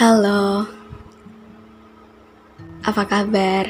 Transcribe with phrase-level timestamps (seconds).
[0.00, 0.64] Halo,
[2.80, 3.68] apa kabar?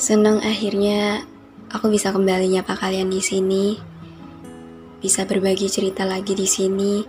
[0.00, 1.28] Senang akhirnya
[1.68, 3.76] aku bisa kembali nyapa kalian di sini,
[5.04, 7.04] bisa berbagi cerita lagi di sini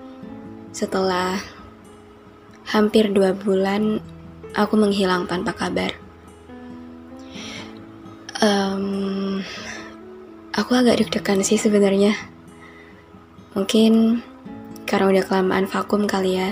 [0.75, 1.39] setelah
[2.67, 4.03] hampir dua bulan
[4.52, 5.95] aku menghilang tanpa kabar.
[8.44, 9.39] Um,
[10.52, 12.11] aku agak deg-degan sih sebenarnya.
[13.56, 14.19] Mungkin
[14.84, 16.52] karena udah kelamaan vakum kali ya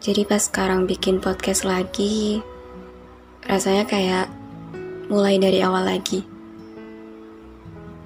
[0.00, 2.40] jadi pas sekarang bikin podcast lagi,
[3.44, 4.32] rasanya kayak
[5.12, 6.24] mulai dari awal lagi.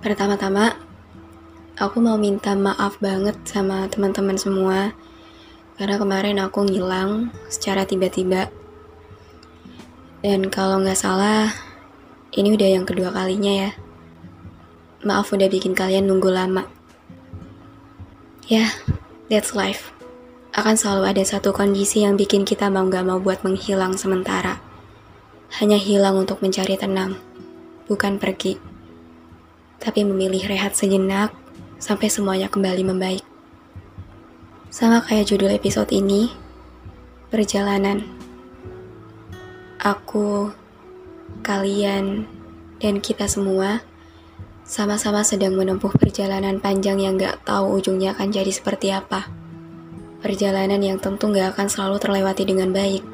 [0.02, 0.74] Pertama-tama,
[1.78, 4.90] aku mau minta maaf banget sama teman-teman semua
[5.78, 8.50] karena kemarin aku ngilang secara tiba-tiba.
[10.18, 11.54] Dan kalau nggak salah,
[12.34, 13.72] ini udah yang kedua kalinya ya.
[15.06, 16.66] Maaf udah bikin kalian nunggu lama.
[18.50, 18.70] Ya, yeah,
[19.30, 19.93] that's life
[20.54, 24.62] akan selalu ada satu kondisi yang bikin kita mau gak mau buat menghilang sementara.
[25.58, 27.18] Hanya hilang untuk mencari tenang,
[27.90, 28.62] bukan pergi.
[29.82, 31.34] Tapi memilih rehat sejenak
[31.82, 33.26] sampai semuanya kembali membaik.
[34.70, 36.30] Sama kayak judul episode ini,
[37.34, 38.06] perjalanan.
[39.82, 40.54] Aku,
[41.42, 42.30] kalian,
[42.78, 43.82] dan kita semua
[44.62, 49.43] sama-sama sedang menempuh perjalanan panjang yang gak tahu ujungnya akan jadi seperti apa
[50.24, 53.04] perjalanan yang tentu gak akan selalu terlewati dengan baik.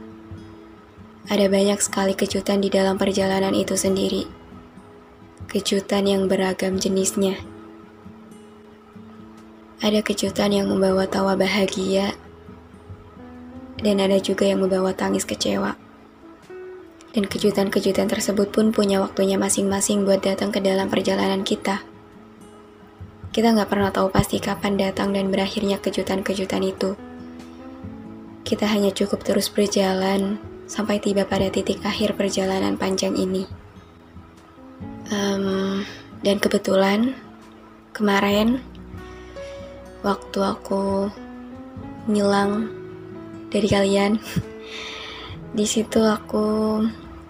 [1.26, 4.31] Ada banyak sekali kejutan di dalam perjalanan itu sendiri.
[5.50, 7.34] Kejutan yang beragam jenisnya.
[9.82, 12.15] Ada kejutan yang membawa tawa bahagia,
[13.82, 15.75] dan ada juga yang membawa tangis kecewa.
[17.10, 21.90] Dan kejutan-kejutan tersebut pun punya waktunya masing-masing buat datang ke dalam perjalanan kita.
[23.30, 26.98] Kita nggak pernah tahu pasti kapan datang dan berakhirnya kejutan-kejutan itu.
[28.42, 33.46] Kita hanya cukup terus berjalan sampai tiba pada titik akhir perjalanan panjang ini.
[35.14, 35.86] Um,
[36.26, 37.14] dan kebetulan
[37.94, 38.58] kemarin
[40.02, 41.14] waktu aku
[42.10, 42.66] ngilang
[43.54, 44.18] dari kalian,
[45.58, 46.82] di situ aku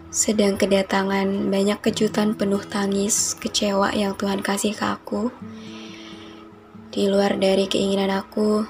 [0.09, 5.29] sedang kedatangan banyak kejutan penuh tangis, kecewa yang Tuhan kasih ke aku
[6.91, 8.67] di luar dari keinginan aku,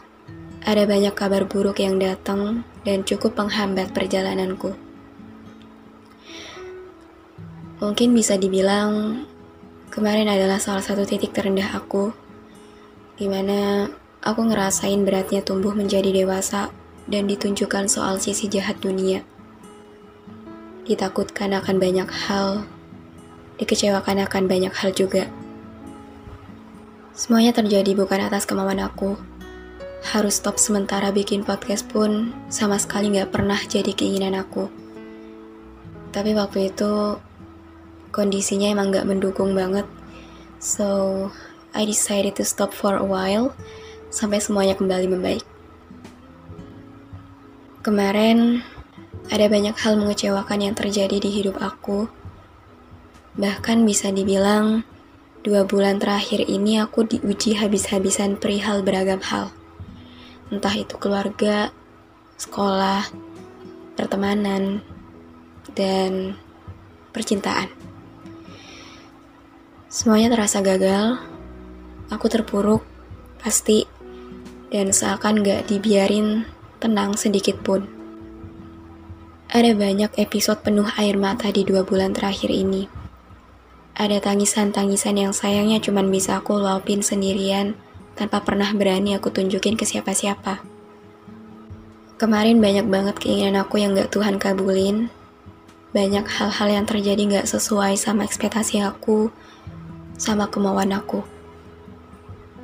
[0.69, 4.76] ada banyak kabar buruk yang datang dan cukup menghambat perjalananku.
[7.80, 9.25] Mungkin bisa dibilang
[9.88, 12.12] kemarin adalah salah satu titik terendah aku,
[13.16, 13.88] di mana
[14.20, 16.69] aku ngerasain beratnya tumbuh menjadi dewasa
[17.09, 19.25] dan ditunjukkan soal sisi jahat dunia.
[20.84, 22.69] Ditakutkan akan banyak hal,
[23.56, 25.25] dikecewakan akan banyak hal juga.
[27.20, 29.12] Semuanya terjadi bukan atas kemauan aku.
[30.08, 34.72] Harus stop sementara bikin podcast pun sama sekali gak pernah jadi keinginan aku.
[36.16, 37.21] Tapi waktu itu
[38.09, 39.84] kondisinya emang gak mendukung banget.
[40.65, 41.28] So,
[41.77, 43.53] I decided to stop for a while
[44.09, 45.45] sampai semuanya kembali membaik.
[47.84, 48.65] Kemarin
[49.28, 52.09] ada banyak hal mengecewakan yang terjadi di hidup aku.
[53.36, 54.89] Bahkan bisa dibilang
[55.41, 59.48] Dua bulan terakhir ini aku diuji habis-habisan perihal beragam hal.
[60.53, 61.72] Entah itu keluarga,
[62.37, 63.09] sekolah,
[63.97, 64.84] pertemanan,
[65.72, 66.37] dan
[67.16, 67.72] percintaan.
[69.89, 71.16] Semuanya terasa gagal,
[72.13, 72.84] aku terpuruk,
[73.41, 73.89] pasti.
[74.71, 76.47] dan seakan gak dibiarin
[76.78, 77.91] tenang sedikit pun.
[79.51, 82.99] Ada banyak episode penuh air mata di dua bulan terakhir ini.
[84.00, 87.76] Ada tangisan-tangisan yang sayangnya cuma bisa aku luapin sendirian
[88.16, 90.64] tanpa pernah berani aku tunjukin ke siapa-siapa.
[92.16, 95.12] Kemarin banyak banget keinginan aku yang gak Tuhan kabulin.
[95.92, 99.28] Banyak hal-hal yang terjadi gak sesuai sama ekspektasi aku,
[100.16, 101.20] sama kemauan aku.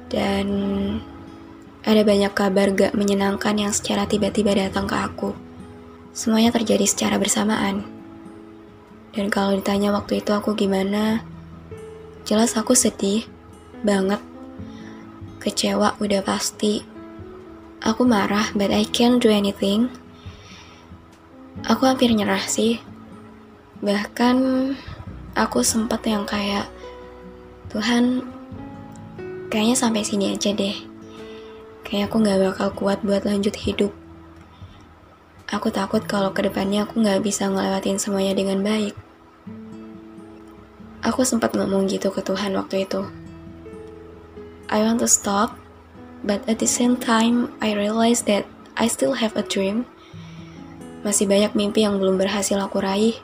[0.08, 0.48] Dan
[1.84, 5.36] ada banyak kabar gak menyenangkan yang secara tiba-tiba datang ke aku.
[6.16, 7.95] Semuanya terjadi secara bersamaan.
[9.16, 11.24] Dan kalau ditanya waktu itu aku gimana,
[12.28, 13.24] jelas aku sedih
[13.80, 14.20] banget.
[15.40, 16.84] Kecewa udah pasti.
[17.80, 19.88] Aku marah, but I can't do anything.
[21.64, 22.76] Aku hampir nyerah sih.
[23.80, 24.36] Bahkan
[25.32, 26.68] aku sempat yang kayak
[27.72, 28.20] Tuhan
[29.48, 30.76] kayaknya sampai sini aja deh.
[31.88, 33.96] Kayak aku gak bakal kuat buat lanjut hidup.
[35.48, 39.05] Aku takut kalau ke depannya aku gak bisa ngelewatin semuanya dengan baik.
[41.06, 43.06] Aku sempat ngomong gitu ke Tuhan waktu itu.
[44.66, 45.54] I want to stop,
[46.26, 48.42] but at the same time I realize that
[48.74, 49.86] I still have a dream.
[51.06, 53.14] Masih banyak mimpi yang belum berhasil aku raih.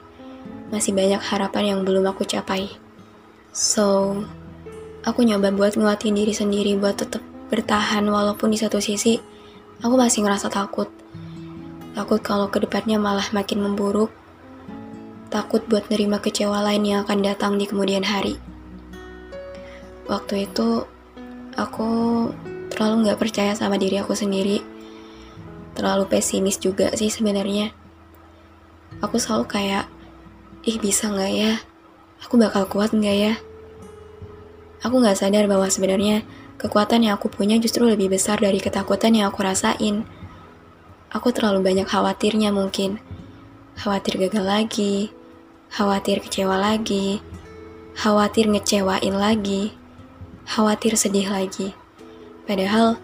[0.71, 2.71] Masih banyak harapan yang belum aku capai.
[3.51, 4.15] So,
[5.03, 7.19] aku nyoba buat nguatin diri sendiri buat tetap
[7.51, 9.19] bertahan walaupun di satu sisi
[9.83, 10.87] aku masih ngerasa takut.
[11.93, 14.22] Takut kalau ke depannya malah makin memburuk.
[15.33, 18.37] Takut buat nerima kecewa lain yang akan datang di kemudian hari.
[20.05, 20.85] Waktu itu
[21.57, 21.89] aku
[22.69, 24.61] terlalu gak percaya sama diri aku sendiri.
[25.73, 27.73] Terlalu pesimis juga sih sebenarnya.
[29.01, 29.89] Aku selalu kayak,
[30.69, 31.57] ih bisa gak ya?
[32.21, 33.33] Aku bakal kuat gak ya?
[34.85, 36.21] Aku gak sadar bahwa sebenarnya
[36.63, 40.07] Kekuatan yang aku punya justru lebih besar dari ketakutan yang aku rasain.
[41.11, 43.03] Aku terlalu banyak khawatirnya mungkin.
[43.75, 45.11] Khawatir gagal lagi,
[45.73, 47.17] khawatir kecewa lagi,
[47.97, 49.73] khawatir ngecewain lagi,
[50.45, 51.73] khawatir sedih lagi.
[52.45, 53.01] Padahal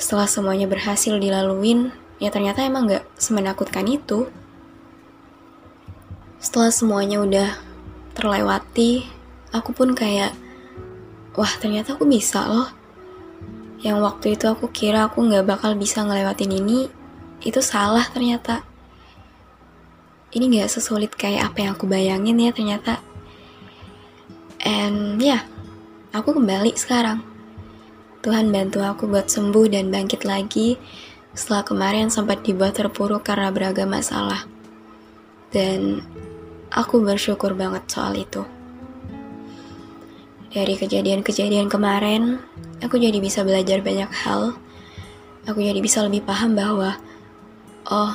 [0.00, 4.24] setelah semuanya berhasil dilaluin, ya ternyata emang gak semenakutkan itu.
[6.40, 7.48] Setelah semuanya udah
[8.16, 9.04] terlewati,
[9.52, 10.32] aku pun kayak,
[11.36, 12.78] wah ternyata aku bisa loh
[13.78, 16.90] yang waktu itu aku kira aku nggak bakal bisa ngelewatin ini,
[17.42, 18.66] itu salah ternyata.
[20.38, 23.02] Ini nggak sesulit kayak apa yang aku bayangin ya ternyata.
[24.62, 25.42] And ya, yeah,
[26.14, 27.26] aku kembali sekarang.
[28.22, 30.78] Tuhan bantu aku buat sembuh dan bangkit lagi
[31.34, 34.46] setelah kemarin sempat dibuat terpuruk karena beragam masalah.
[35.50, 36.06] Dan
[36.70, 38.46] aku bersyukur banget soal itu.
[40.54, 42.38] Dari kejadian-kejadian kemarin,
[42.78, 44.54] aku jadi bisa belajar banyak hal.
[45.50, 46.94] Aku jadi bisa lebih paham bahwa,
[47.90, 48.14] oh,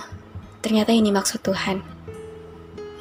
[0.64, 1.93] ternyata ini maksud Tuhan.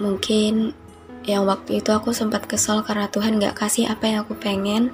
[0.03, 0.75] Mungkin
[1.23, 4.91] yang waktu itu aku sempat kesal karena Tuhan gak kasih apa yang aku pengen.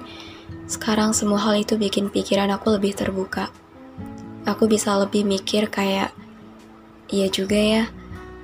[0.69, 3.49] Sekarang semua hal itu bikin pikiran aku lebih terbuka.
[4.45, 6.13] Aku bisa lebih mikir kayak,
[7.09, 7.83] iya juga ya,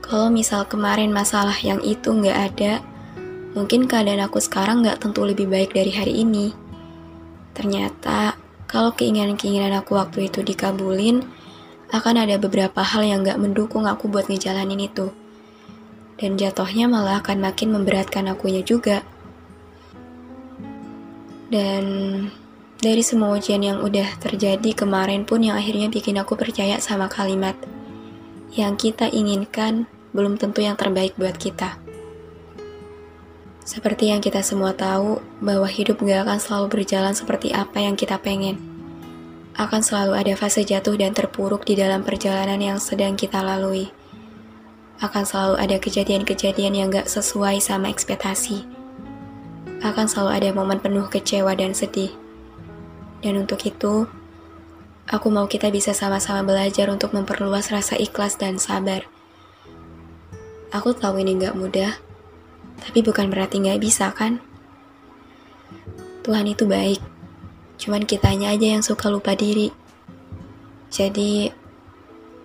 [0.01, 2.81] kalau misal kemarin masalah yang itu gak ada,
[3.55, 6.51] Mungkin keadaan aku sekarang gak tentu lebih baik dari hari ini.
[7.55, 8.35] Ternyata,
[8.67, 11.23] kalau keinginan-keinginan aku waktu itu dikabulin,
[11.87, 15.07] akan ada beberapa hal yang gak mendukung aku buat ngejalanin itu.
[16.15, 19.03] Dan jatuhnya malah akan makin memberatkan akunya juga.
[21.51, 21.83] Dan
[22.79, 27.55] dari semua ujian yang udah terjadi kemarin pun yang akhirnya bikin aku percaya sama kalimat
[28.55, 29.83] yang kita inginkan
[30.15, 31.75] belum tentu yang terbaik buat kita.
[33.65, 38.21] Seperti yang kita semua tahu, bahwa hidup gak akan selalu berjalan seperti apa yang kita
[38.21, 38.61] pengen.
[39.57, 43.89] Akan selalu ada fase jatuh dan terpuruk di dalam perjalanan yang sedang kita lalui.
[45.03, 48.63] Akan selalu ada kejadian-kejadian yang gak sesuai sama ekspektasi.
[49.83, 52.15] Akan selalu ada momen penuh kecewa dan sedih.
[53.19, 54.07] Dan untuk itu,
[55.09, 59.03] aku mau kita bisa sama-sama belajar untuk memperluas rasa ikhlas dan sabar.
[60.71, 61.91] Aku tahu ini gak mudah,
[62.81, 64.43] tapi bukan berarti nggak bisa kan?
[66.25, 66.99] Tuhan itu baik,
[67.77, 69.69] cuman kitanya aja yang suka lupa diri.
[70.89, 71.53] Jadi,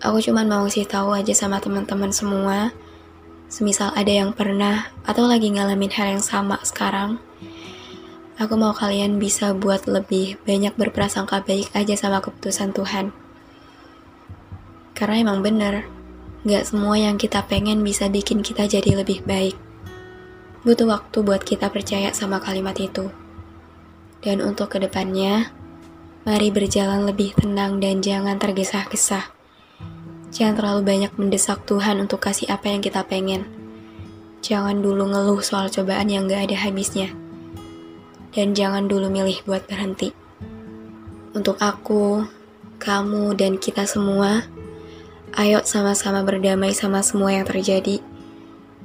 [0.00, 2.72] aku cuman mau sih tahu aja sama teman-teman semua,
[3.52, 7.20] semisal ada yang pernah atau lagi ngalamin hal yang sama sekarang,
[8.40, 13.12] aku mau kalian bisa buat lebih banyak berprasangka baik aja sama keputusan Tuhan.
[14.96, 15.88] Karena emang bener,
[16.48, 19.56] gak semua yang kita pengen bisa bikin kita jadi lebih baik.
[20.60, 23.08] Butuh waktu buat kita percaya sama kalimat itu.
[24.20, 25.48] Dan untuk ke depannya,
[26.20, 29.39] Mari berjalan lebih tenang dan jangan tergesa-gesa.
[30.30, 33.46] Jangan terlalu banyak mendesak Tuhan untuk kasih apa yang kita pengen.
[34.40, 37.10] Jangan dulu ngeluh soal cobaan yang gak ada habisnya.
[38.30, 40.14] Dan jangan dulu milih buat berhenti.
[41.34, 42.24] Untuk aku,
[42.78, 44.46] kamu, dan kita semua,
[45.34, 47.98] ayo sama-sama berdamai sama semua yang terjadi.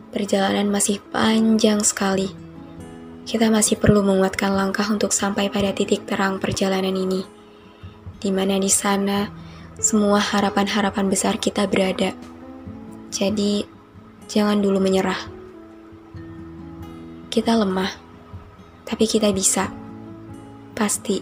[0.10, 2.34] Perjalanan masih panjang sekali.
[3.25, 7.25] Kita masih perlu menguatkan langkah untuk sampai pada titik terang perjalanan ini.
[8.22, 9.45] Di mana di sana,
[9.75, 12.15] semua harapan-harapan besar kita berada.
[13.12, 13.67] Jadi,
[14.32, 15.20] jangan dulu menyerah.
[17.27, 17.91] Kita lemah,
[18.88, 19.67] tapi kita bisa.
[20.72, 21.20] Pasti.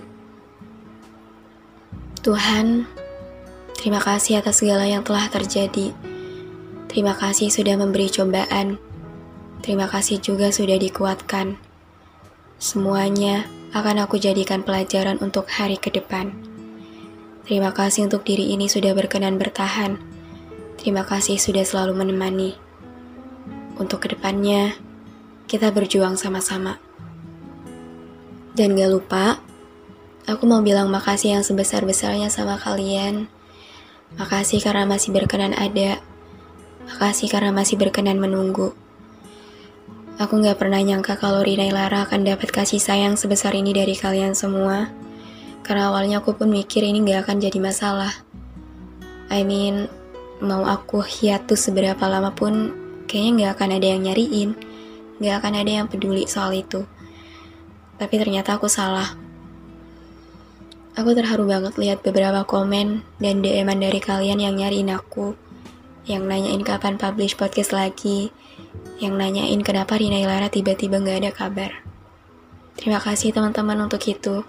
[2.21, 2.85] Tuhan,
[3.73, 5.89] terima kasih atas segala yang telah terjadi.
[6.93, 8.77] Terima kasih sudah memberi cobaan.
[9.65, 11.57] Terima kasih juga sudah dikuatkan.
[12.61, 16.52] Semuanya akan aku jadikan pelajaran untuk hari ke depan.
[17.43, 19.99] Terima kasih untuk diri ini sudah berkenan bertahan.
[20.79, 22.55] Terima kasih sudah selalu menemani.
[23.75, 24.79] Untuk ke depannya,
[25.51, 26.79] kita berjuang sama-sama.
[28.55, 29.43] Dan gak lupa,
[30.23, 33.27] aku mau bilang makasih yang sebesar-besarnya sama kalian.
[34.15, 35.99] Makasih karena masih berkenan ada.
[36.87, 38.71] Makasih karena masih berkenan menunggu.
[40.15, 44.31] Aku gak pernah nyangka kalau Rina Lara akan dapat kasih sayang sebesar ini dari kalian
[44.31, 44.87] semua.
[45.63, 48.11] Karena awalnya aku pun mikir ini gak akan jadi masalah.
[49.31, 49.87] I mean,
[50.43, 52.75] mau aku hiatus seberapa lama pun
[53.07, 54.49] kayaknya gak akan ada yang nyariin.
[55.23, 56.83] Gak akan ada yang peduli soal itu.
[57.95, 59.15] Tapi ternyata aku salah.
[60.93, 65.33] Aku terharu banget lihat beberapa komen dan dm dari kalian yang nyariin aku.
[66.03, 68.35] Yang nanyain kapan publish podcast lagi.
[68.99, 71.71] Yang nanyain kenapa Rina Ilara tiba-tiba gak ada kabar.
[72.75, 74.43] Terima kasih teman-teman untuk itu.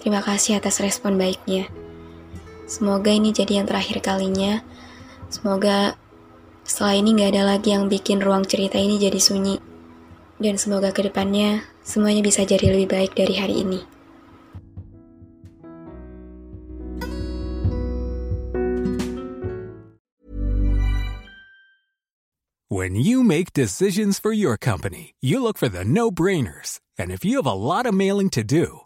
[0.00, 1.66] Terima kasih atas respon baiknya.
[2.66, 4.60] Semoga ini jadi yang terakhir kalinya.
[5.30, 5.94] Semoga
[6.66, 9.62] setelah ini gak ada lagi yang bikin ruang cerita ini jadi sunyi.
[10.36, 13.80] Dan semoga ke depannya semuanya bisa jadi lebih baik dari hari ini.
[22.66, 26.82] When you make decisions for your company, you look for the no-brainers.
[26.98, 28.85] And if you have a lot of mailing to do,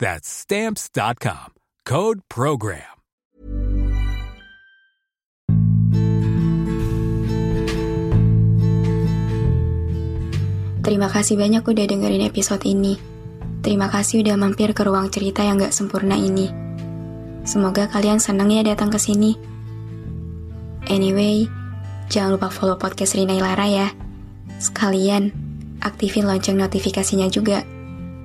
[0.00, 1.60] That's Stamps.com.
[1.84, 3.04] Code PROGRAM.
[10.80, 12.96] Terima kasih banyak udah dengerin episode ini.
[13.60, 16.48] Terima kasih udah mampir ke ruang cerita yang gak sempurna ini.
[17.44, 19.36] Semoga kalian seneng ya datang ke sini.
[20.88, 21.44] Anyway,
[22.08, 23.92] jangan lupa follow podcast Rina Ilara ya.
[24.56, 25.28] Sekalian,
[25.84, 27.79] aktifin lonceng notifikasinya juga.